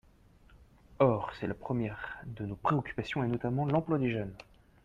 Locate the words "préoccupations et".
2.55-3.27